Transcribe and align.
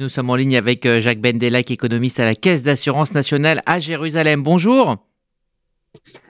Nous 0.00 0.08
sommes 0.08 0.30
en 0.30 0.36
ligne 0.36 0.56
avec 0.56 0.86
euh, 0.86 1.00
Jacques 1.00 1.20
Bendelac, 1.20 1.72
économiste 1.72 2.20
à 2.20 2.24
la 2.24 2.36
Caisse 2.36 2.62
d'assurance 2.62 3.14
nationale 3.14 3.62
à 3.66 3.80
Jérusalem. 3.80 4.44
Bonjour. 4.44 4.96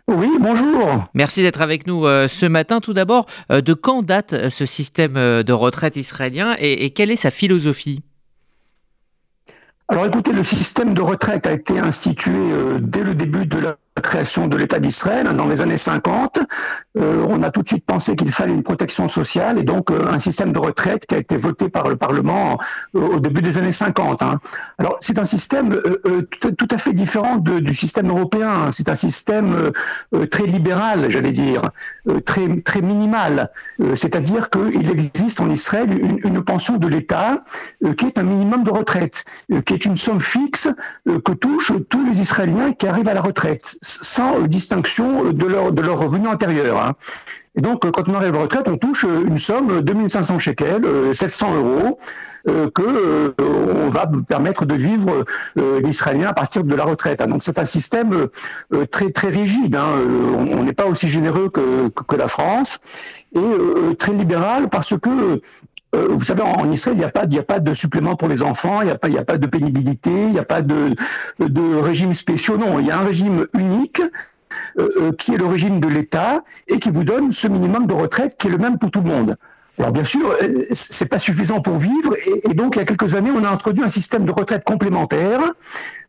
Oui, 0.07 0.31
bonjour. 0.41 1.05
Merci 1.13 1.43
d'être 1.43 1.61
avec 1.61 1.87
nous 1.87 2.07
euh, 2.07 2.29
ce 2.29 2.47
matin. 2.47 2.81
Tout 2.81 2.95
d'abord, 2.95 3.27
euh, 3.53 3.61
de 3.61 3.75
quand 3.75 4.03
date 4.03 4.49
ce 4.49 4.65
système 4.65 5.43
de 5.43 5.53
retraite 5.53 5.97
israélien 5.97 6.57
et, 6.59 6.89
quelle 6.93 7.11
est 7.11 7.17
sa 7.17 7.31
philosophie? 7.31 8.01
Alors 9.89 10.07
écoutez, 10.07 10.33
le 10.33 10.45
système 10.45 10.95
de 10.95 11.03
retraite 11.03 11.47
a 11.47 11.53
été 11.53 11.79
institué 11.79 12.33
dès 12.81 13.05
le 13.05 13.15
début 13.15 13.45
de 13.45 13.59
la 13.59 13.77
création 14.01 14.47
de 14.47 14.57
l'État 14.57 14.79
d'Israël 14.79 15.27
dans 15.35 15.47
les 15.47 15.63
années 15.63 15.77
50, 15.77 16.41
euh, 16.97 17.27
on 17.29 17.43
a 17.43 17.51
tout 17.51 17.63
de 17.63 17.69
suite 17.69 17.85
pensé 17.85 18.17
qu'il 18.17 18.31
fallait 18.33 18.53
une 18.53 18.63
protection 18.63 19.09
sociale 19.09 19.59
et 19.59 19.63
donc 19.63 19.91
euh, 19.91 20.09
un 20.11 20.19
système 20.19 20.53
de 20.53 20.59
retraite 20.59 21.07
qui 21.07 21.15
a 21.15 21.19
été 21.19 21.37
voté 21.37 21.69
par 21.69 21.89
le 21.89 21.97
Parlement 21.97 22.59
euh, 22.95 23.01
au 23.01 23.21
début 23.21 23.41
des 23.41 23.59
années 23.59 23.73
50. 23.73 24.23
Hein. 24.23 24.41
Alors 24.79 24.97
c'est 25.01 25.19
un 25.19 25.25
système 25.25 25.81
tout, 26.41 26.69
à 26.71 26.79
fait 26.79 26.93
différent 26.93 27.37
du 27.37 27.75
système 27.75 28.09
européen. 28.09 28.71
C'est 28.71 28.89
un 28.89 28.95
système 28.95 29.73
très 30.31 30.45
libéral, 30.45 31.11
j'allais 31.11 31.33
dire, 31.33 31.71
très 32.25 32.61
très 32.61 32.81
minimal. 32.81 33.51
C'est-à-dire 33.95 34.51
qu'il 34.51 34.91
existe 34.91 35.41
en 35.41 35.51
Israël 35.51 35.91
une, 35.93 36.19
une 36.25 36.43
pension 36.43 36.77
de 36.77 36.89
l'État 36.89 37.43
qui 37.97 38.07
est 38.07 38.19
un 38.19 38.23
minimum 38.23 38.65
de 38.65 38.71
retraite, 38.71 39.25
qui 39.65 39.75
est 39.75 39.85
une 39.85 39.97
somme 39.97 40.21
fixe 40.21 40.69
que 41.07 41.33
touchent 41.33 41.73
tous 41.89 42.05
les 42.05 42.21
Israéliens 42.21 42.73
qui 42.73 42.87
arrivent 42.87 43.09
à 43.09 43.15
la 43.15 43.21
retraite 43.21 43.77
sans 43.89 44.41
distinction 44.43 45.33
de 45.33 45.47
leur, 45.47 45.73
de 45.73 45.83
leur 45.83 45.99
revenu 45.99 46.29
antérieur. 46.29 46.81
Hein. 46.83 46.95
Et 47.57 47.61
donc, 47.61 47.91
quand 47.91 48.09
on 48.09 48.15
arrive 48.15 48.35
à 48.35 48.39
la 48.39 48.43
retraite, 48.43 48.69
on 48.69 48.77
touche 48.77 49.05
une 49.05 49.39
somme, 49.39 49.81
2500 49.81 50.39
shekels, 50.39 51.13
700 51.13 51.57
euros, 51.57 51.99
euh, 52.47 52.71
que 52.71 52.83
euh, 52.83 53.33
on 53.85 53.89
va 53.89 54.09
permettre 54.29 54.65
de 54.65 54.75
vivre 54.75 55.25
euh, 55.59 55.81
l'Israélien 55.81 56.29
à 56.29 56.33
partir 56.33 56.63
de 56.63 56.75
la 56.75 56.85
retraite. 56.85 57.21
Hein. 57.21 57.27
Donc, 57.27 57.43
c'est 57.43 57.59
un 57.59 57.65
système 57.65 58.29
très 58.91 59.11
très 59.11 59.29
rigide. 59.29 59.75
Hein. 59.75 59.89
On 60.53 60.63
n'est 60.63 60.73
pas 60.73 60.87
aussi 60.87 61.09
généreux 61.09 61.49
que, 61.49 62.17
la 62.17 62.29
France 62.29 62.79
et 63.35 63.97
très 63.97 64.13
libéral 64.13 64.69
parce 64.71 64.95
que 64.99 65.39
vous 65.95 66.25
savez, 66.25 66.43
en 66.43 66.71
Israël, 66.71 66.97
il 66.97 67.01
n'y 67.01 67.05
a, 67.05 67.11
pas, 67.11 67.23
a 67.23 67.43
pas 67.43 67.61
de 67.61 67.73
supplément 67.73 68.15
pour 68.15 68.29
les 68.29 68.43
enfants, 68.43 68.83
il 68.83 68.87
n'y 68.87 68.91
a, 68.91 68.97
pas, 68.97 69.09
a 69.09 69.25
pas 69.25 69.39
de 69.39 69.47
pénibilité, 69.47 70.11
il 70.11 70.33
n'y 70.33 70.39
a 70.39 70.45
pas 70.45 70.61
de, 70.61 70.95
de 71.39 71.77
régime 71.77 72.15
spéciaux. 72.15 72.59
Non, 72.59 72.79
il 72.79 72.87
y 72.87 72.91
a 72.91 72.99
un 72.99 73.05
régime 73.05 73.47
unique 73.55 74.03
euh, 74.79 74.89
euh, 74.97 75.13
qui 75.13 75.35
est 75.35 75.37
le 75.37 75.47
régime 75.47 75.81
de 75.81 75.89
l'État 75.89 76.43
et 76.67 76.79
qui 76.79 76.91
vous 76.91 77.05
donne 77.05 77.33
ce 77.33 77.49
minimum 77.49 77.87
de 77.87 77.95
retraite 77.95 78.37
qui 78.39 78.49
est 78.49 78.51
le 78.51 78.59
même 78.59 78.79
pour 78.79 78.91
tout 78.91 79.01
le 79.01 79.09
monde. 79.09 79.37
Alors 79.79 79.93
bien 79.93 80.05
sûr, 80.05 80.35
euh, 80.43 80.65
c'est 80.73 81.07
pas 81.07 81.19
suffisant 81.19 81.61
pour 81.61 81.77
vivre 81.77 82.17
et, 82.45 82.55
donc 82.55 82.77
il 82.77 82.79
y 82.79 82.83
a 82.83 82.85
quelques 82.85 83.15
années, 83.15 83.31
on 83.31 83.45
a 83.45 83.49
introduit 83.49 83.85
un 83.85 83.89
système 83.89 84.25
de 84.25 84.33
retraite 84.33 84.65
complémentaire, 84.65 85.41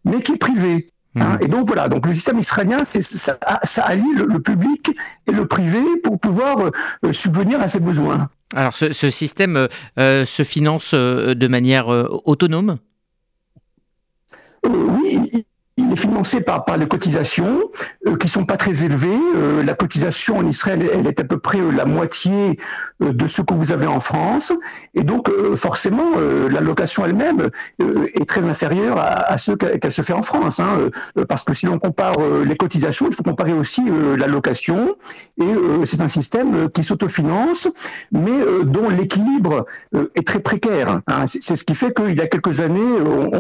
mais 0.06 0.22
qui 0.22 0.34
est 0.34 0.38
privé. 0.38 0.90
Hein. 1.16 1.38
Mmh. 1.40 1.44
Et 1.44 1.48
donc 1.48 1.68
voilà, 1.68 1.88
donc 1.90 2.08
le 2.08 2.14
système 2.14 2.40
israélien, 2.40 2.78
ça, 3.00 3.38
ça 3.64 3.84
allie 3.84 4.14
le, 4.16 4.40
public 4.40 4.92
et 5.28 5.32
le 5.32 5.46
privé 5.46 5.82
pour 6.04 6.20
pouvoir 6.20 6.72
subvenir 7.12 7.62
à 7.62 7.68
ses 7.68 7.80
besoins. 7.80 8.30
Alors 8.56 8.76
ce, 8.76 9.10
système 9.10 9.68
se 9.98 10.44
finance 10.44 10.94
de 10.94 11.48
manière 11.48 11.88
autonome? 12.26 12.80
Oui, 14.66 15.46
il 15.78 15.92
est 15.92 15.96
financé 15.96 16.42
par, 16.42 16.66
par 16.66 16.78
les 16.78 16.88
cotisations 16.88 17.70
euh, 18.10 18.16
qui 18.16 18.28
sont 18.28 18.44
pas 18.44 18.58
très 18.58 18.84
élevées. 18.84 19.20
Euh, 19.36 19.64
la 19.64 19.74
cotisation 19.74 20.38
en 20.38 20.46
Israël, 20.46 20.90
elle 20.94 21.08
est 21.08 21.20
à 21.20 21.24
peu 21.24 21.38
près 21.38 21.60
euh, 21.60 21.72
la 21.72 21.86
moitié 21.86 22.58
de 23.00 23.28
ce 23.28 23.42
que 23.42 23.54
vous 23.54 23.72
avez 23.72 23.88
en 23.88 24.00
France. 24.00 24.54
Et 24.94 25.04
donc, 25.04 25.32
forcément, 25.56 26.18
l'allocation 26.50 27.06
elle-même 27.06 27.50
est 27.80 28.28
très 28.28 28.46
inférieure 28.46 28.98
à, 29.00 29.38
ce 29.38 29.54
qu'elle 29.54 29.92
se 29.92 30.02
fait 30.02 30.14
en 30.14 30.22
France. 30.22 30.60
Hein, 30.60 30.90
parce 31.28 31.44
que 31.44 31.54
si 31.54 31.66
l'on 31.66 31.80
compare 31.80 32.16
les 32.46 32.56
cotisations, 32.56 33.08
il 33.08 33.16
faut 33.16 33.24
comparer 33.24 33.54
aussi 33.54 33.82
l'allocation. 34.18 34.96
Et 35.40 35.54
c'est 35.86 36.02
un 36.02 36.08
système 36.08 36.70
qui 36.70 36.84
s'autofinance, 36.84 37.70
mais 38.12 38.38
dont 38.64 38.90
l'équilibre 38.90 39.66
est 40.16 40.28
très 40.28 40.40
précaire. 40.40 41.02
Hein. 41.08 41.26
C'est 41.28 41.56
ce 41.56 41.64
qui 41.64 41.76
fait 41.76 41.94
qu'il 41.94 42.18
y 42.18 42.22
a 42.22 42.28
quelques 42.28 42.60
années, 42.62 42.82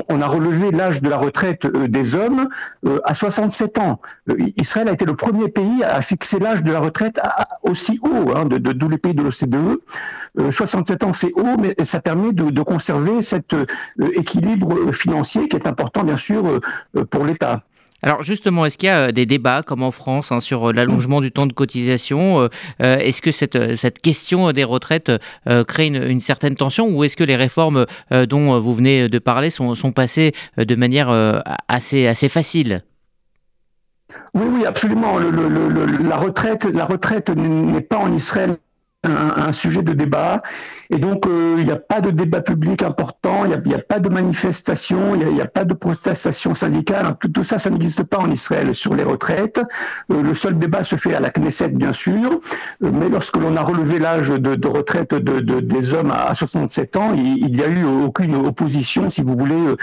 on, 0.07 0.21
a 0.21 0.27
relevé 0.27 0.71
l'âge 0.71 1.01
de 1.01 1.09
la 1.09 1.17
retraite 1.17 1.67
des 1.67 2.15
hommes 2.15 2.47
à 3.03 3.13
67 3.13 3.77
ans. 3.79 3.99
Euh, 4.59 4.61
Israël 4.61 4.89
a 4.89 4.93
été 4.93 5.05
le 5.05 5.15
premier 5.15 5.49
pays 5.49 5.83
à 5.83 6.01
fixer 6.01 6.39
l'âge 6.39 6.63
de 6.63 6.71
la 6.71 6.79
retraite 6.79 7.19
aussi 7.63 7.99
haut 8.01 8.31
hein, 8.35 8.45
de, 8.45 8.87
les 8.87 8.97
pays 8.97 9.13
de 9.13 9.23
l'OCDE. 9.23 9.79
67 10.51 11.03
euh, 11.03 11.07
ans, 11.07 11.13
c'est 11.13 11.31
haut, 11.33 11.57
mais 11.59 11.75
ça 11.83 12.01
permet 12.01 12.31
de, 12.33 12.61
conserver 12.61 13.21
cet 13.21 13.55
équilibre 14.15 14.91
financier 14.91 15.47
qui 15.47 15.55
est 15.55 15.65
important, 15.65 16.03
bien 16.03 16.17
sûr, 16.17 16.59
pour 17.09 17.25
l'État. 17.25 17.63
Alors 18.01 18.21
justement, 18.21 18.65
est-ce 18.65 18.77
qu'il 18.77 18.87
y 18.87 18.91
a 18.91 19.11
des 19.11 19.25
débats 19.25 19.63
comme 19.63 19.81
en 19.81 19.91
France 19.91 20.31
hein, 20.31 20.39
sur 20.39 20.71
l'allongement 20.71 21.19
du 21.19 21.31
temps 21.31 21.47
de 21.47 21.53
cotisation 21.53 22.49
Est-ce 22.79 23.21
que 23.21 23.31
cette, 23.31 24.01
question 24.01 24.51
des 24.51 24.63
retraites 24.65 25.11
crée 25.67 25.87
une, 25.87 26.19
certaine 26.19 26.55
tension 26.55 26.89
ou 26.89 27.03
est-ce 27.03 27.17
que 27.17 27.23
les 27.23 27.37
réformes 27.37 27.85
dont 28.11 28.59
vous 28.59 28.73
venez 28.73 29.07
de 29.07 29.19
parler 29.19 29.49
sont, 29.49 29.91
passées 29.93 30.33
de 30.57 30.75
manière 30.75 31.09
assez 31.67 32.29
facile 32.29 32.83
oui, 34.33 34.45
oui, 34.51 34.65
absolument. 34.65 35.17
la 35.19 36.17
retraite, 36.17 36.65
la 36.65 36.85
retraite 36.85 37.29
n'est 37.29 37.81
pas 37.81 37.97
en 37.97 38.13
Israël 38.13 38.57
un, 39.03 39.51
sujet 39.53 39.81
de 39.81 39.93
débat. 39.93 40.41
Et 40.91 40.97
donc, 40.97 41.27
euh, 41.27 41.55
il 41.59 41.65
n'y 41.65 41.71
a 41.71 41.75
pas 41.75 42.01
de 42.01 42.09
débat 42.09 42.41
public 42.41 42.81
important, 42.81 43.45
il 43.45 43.61
n'y 43.63 43.75
a, 43.75 43.79
pas 43.79 43.99
de 43.99 44.09
manifestation, 44.09 45.13
il 45.13 45.27
n'y 45.27 45.41
a, 45.41 45.45
pas 45.45 45.63
de 45.63 45.75
protestation 45.75 46.55
syndicale. 46.55 47.15
Tout, 47.31 47.43
ça, 47.43 47.59
ça 47.59 47.69
n'existe 47.69 48.03
pas 48.03 48.17
en 48.17 48.31
Israël 48.31 48.73
sur 48.73 48.95
les 48.95 49.03
retraites. 49.03 49.61
Euh, 50.11 50.23
le 50.23 50.33
seul 50.33 50.57
débat 50.57 50.83
se 50.83 50.95
fait 50.95 51.13
à 51.13 51.19
la 51.19 51.29
Knesset, 51.29 51.69
bien 51.69 51.93
sûr. 51.93 52.39
Euh, 52.83 52.91
mais 52.91 53.07
lorsque 53.07 53.37
l'on 53.37 53.55
a 53.55 53.61
relevé 53.61 53.99
l'âge 53.99 54.29
de, 54.29 54.67
retraite 54.67 55.13
de, 55.13 55.59
des 55.59 55.93
hommes 55.93 56.11
à 56.11 56.33
67 56.33 56.97
ans, 56.97 57.13
il 57.13 57.51
n'y 57.51 57.61
a 57.61 57.67
eu 57.67 57.83
aucune 57.83 58.35
opposition, 58.35 59.11
si 59.11 59.21
vous 59.21 59.37
voulez, 59.37 59.75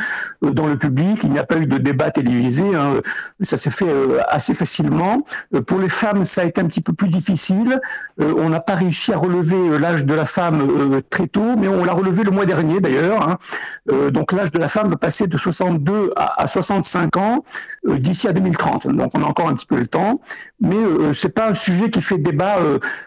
dans 0.43 0.67
le 0.67 0.77
public. 0.77 1.23
Il 1.23 1.31
n'y 1.31 1.39
a 1.39 1.45
pas 1.45 1.59
eu 1.59 1.67
de 1.67 1.79
débat 1.79 2.11
télévisé. 2.11 2.75
Hein. 2.75 3.01
Ça 3.43 3.57
s'est 3.57 3.71
fait 3.71 3.87
assez 4.29 4.55
facilement. 4.55 5.25
Pour 5.67 5.79
les 5.79 5.89
femmes, 5.89 6.25
ça 6.25 6.43
a 6.43 6.45
été 6.45 6.61
un 6.61 6.67
petit 6.67 6.81
peu 6.81 6.93
plus 6.93 7.09
difficile. 7.09 7.81
on 8.19 8.49
n'a 8.49 8.61
pas 8.61 8.75
réussi 8.75 9.13
à 9.13 9.17
relever 9.17 9.79
l'âge 9.79 10.05
de 10.05 10.15
la 10.15 10.25
femme 10.25 10.96
très 11.01 11.27
tôt, 11.27 11.57
mais 11.57 11.69
on 11.69 11.85
l'a 11.85 11.93
relevé 11.93 12.25
le 12.25 12.31
mois 12.31 12.47
dernier 12.47 12.81
d'ailleurs. 12.81 13.29
Hein. 13.29 13.39
Euh, 13.91 14.11
donc 14.11 14.33
l'âge 14.33 14.51
de 14.51 14.59
la 14.59 14.69
femme 14.69 14.89
va 14.89 14.97
passer 14.97 15.27
de 15.27 15.37
62 15.37 16.13
à, 16.17 16.47
65 16.47 17.17
ans 17.17 17.45
d'ici 17.85 18.29
à 18.29 18.33
2030. 18.33 18.87
Donc 18.89 19.11
on 19.15 19.23
a 19.23 19.27
encore 19.27 19.49
un 19.49 19.55
petit 19.55 19.67
peu 19.67 19.77
le 19.77 19.87
temps, 19.87 20.15
mais 20.61 20.77
c'est 21.13 21.35
pas 21.35 21.51
un 21.51 21.55
sujet 21.55 21.91
qui 21.91 22.01
fait 22.01 22.19
débat 22.19 22.59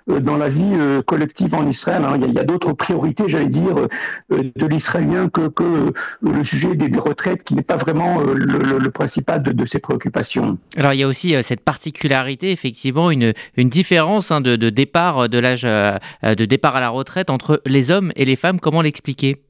dans 0.08 0.38
la 0.38 0.48
vie 0.48 0.78
collective 1.06 1.56
en 1.56 1.68
Israël. 1.68 2.04
Hein. 2.06 2.18
Il 2.22 2.34
y 2.34 2.40
a, 2.40 2.44
d'autres 2.44 2.74
priorités, 2.74 3.24
j'allais 3.28 3.48
dire, 3.48 3.88
de 4.30 4.68
l'israélien 4.68 5.30
que, 5.30 5.48
que 5.50 5.94
le 6.22 6.44
sujet 6.44 6.76
des, 6.76 7.00
retraites, 7.00 7.44
qui 7.44 7.56
n'est 7.56 7.62
pas 7.62 7.76
vraiment 7.76 8.22
le, 8.22 8.90
principal 8.92 9.44
de, 9.44 9.66
ses 9.66 9.80
préoccupations. 9.80 10.58
Alors 10.78 10.94
il 10.94 11.00
y 11.00 11.04
a 11.04 11.08
aussi 11.08 11.36
cette 11.44 11.62
particularité, 11.62 12.52
effectivement, 12.52 13.12
une, 13.12 13.34
différence 13.58 14.32
hein, 14.32 14.42
de, 14.42 14.56
départ 14.70 15.30
de 15.30 15.38
l'âge 15.38 15.66
euh, 15.66 16.36
de 16.36 16.46
départ 16.46 16.76
à 16.76 16.80
la 16.80 16.90
retraite 16.90 17.30
entre 17.30 17.62
les 17.66 17.79
hommes 17.92 18.12
et 18.16 18.26
les 18.26 18.36
femmes. 18.36 18.60
Comment 18.60 18.82
l'expliquer? 18.82 19.42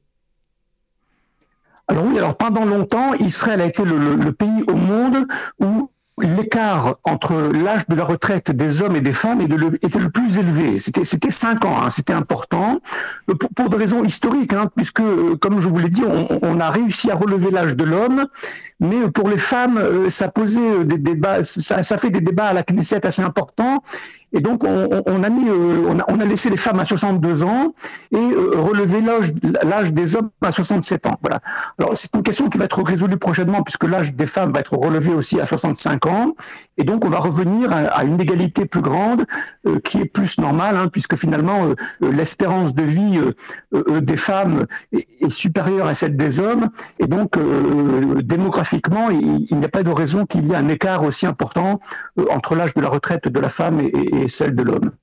Alors 1.87 2.05
oui, 2.05 2.17
alors 2.17 2.37
pendant 2.37 2.65
longtemps, 2.65 3.13
Israël 3.15 3.61
a 3.61 3.65
été 3.65 3.83
le 3.83 4.31
pays 4.31 4.63
au 4.67 4.75
monde 4.75 5.25
où 5.59 5.89
l'écart 6.21 6.97
entre 7.03 7.33
l'âge 7.35 7.87
de 7.87 7.95
la 7.95 8.03
retraite 8.03 8.51
des 8.51 8.81
hommes 8.81 8.95
et 8.95 9.01
des 9.01 9.13
femmes 9.13 9.41
était 9.41 9.99
le 9.99 10.09
plus 10.09 10.37
élevé. 10.37 10.79
C'était 10.79 11.03
c'était 11.03 11.31
cinq 11.31 11.65
ans, 11.65 11.81
hein, 11.81 11.89
c'était 11.89 12.13
important 12.13 12.79
euh, 13.29 13.35
pour, 13.55 13.69
des 13.69 13.77
raisons 13.77 14.03
historiques, 14.03 14.53
hein, 14.53 14.69
puisque 14.75 15.01
euh, 15.01 15.35
comme 15.37 15.59
je 15.59 15.69
vous 15.69 15.79
l'ai 15.79 15.89
dit, 15.89 16.03
on, 16.41 16.59
a 16.59 16.69
réussi 16.69 17.09
à 17.11 17.15
relever 17.15 17.51
l'âge 17.51 17.75
de 17.75 17.83
l'homme, 17.83 18.25
mais 18.79 19.09
pour 19.09 19.29
les 19.29 19.37
femmes, 19.37 19.77
euh, 19.77 20.09
ça 20.09 20.27
posait 20.27 20.83
des 20.83 20.97
débats, 20.97 21.43
ça, 21.43 21.83
ça, 21.83 21.97
fait 21.97 22.09
des 22.09 22.21
débats 22.21 22.47
à 22.47 22.53
la 22.53 22.63
Knesset 22.63 23.05
assez 23.05 23.21
importants. 23.21 23.81
Et 24.33 24.41
donc 24.41 24.63
on, 24.63 25.23
a 25.23 25.29
mis, 25.29 25.49
on 25.49 25.99
a, 25.99 26.03
a, 26.03 26.25
laissé 26.25 26.49
les 26.49 26.57
femmes 26.57 26.79
à 26.79 26.85
62 26.85 27.43
ans 27.43 27.73
et 28.11 28.17
relevé 28.17 29.01
l'âge 29.01 29.93
des 29.93 30.15
hommes 30.15 30.29
à 30.41 30.51
67 30.51 31.07
ans. 31.07 31.17
Voilà. 31.21 31.39
Alors 31.79 31.97
c'est 31.97 32.15
une 32.15 32.23
question 32.23 32.49
qui 32.49 32.57
va 32.57 32.65
être 32.65 32.81
résolue 32.83 33.17
prochainement 33.17 33.63
puisque 33.63 33.85
l'âge 33.85 34.13
des 34.13 34.25
femmes 34.25 34.51
va 34.51 34.59
être 34.59 34.75
relevé 34.75 35.13
aussi 35.13 35.39
à 35.39 35.45
65 35.45 36.05
ans. 36.05 36.35
Et 36.79 36.85
donc, 36.85 37.03
on 37.03 37.09
va 37.09 37.19
revenir 37.19 37.73
à, 37.73 38.05
une 38.05 38.19
égalité 38.21 38.65
plus 38.65 38.81
grande, 38.81 39.25
euh, 39.67 39.79
qui 39.81 39.99
est 39.99 40.05
plus 40.05 40.39
normale, 40.39 40.77
hein, 40.77 40.87
puisque 40.87 41.17
finalement, 41.17 41.65
euh, 41.65 41.75
euh, 42.03 42.11
l'espérance 42.11 42.73
de 42.73 42.83
vie 42.83 43.19
des 44.01 44.15
femmes 44.15 44.65
est, 44.93 45.29
supérieure 45.29 45.87
à 45.87 45.93
celle 45.93 46.15
des 46.15 46.39
hommes. 46.39 46.69
Et 46.99 47.07
donc, 47.07 47.37
démographiquement, 48.23 49.09
il, 49.09 49.57
n'y 49.57 49.65
a 49.65 49.69
pas 49.69 49.83
de 49.83 49.91
raison 49.91 50.25
qu'il 50.25 50.45
y 50.45 50.53
ait 50.53 50.55
un 50.55 50.69
écart 50.69 51.03
aussi 51.03 51.25
important 51.25 51.79
entre 52.29 52.55
l'âge 52.55 52.73
de 52.73 52.81
la 52.81 52.89
retraite 52.89 53.27
de 53.27 53.39
la 53.39 53.49
femme 53.49 53.81
et 53.81 54.27
celle 54.27 54.55
de 54.55 54.63
l'homme. 54.63 54.91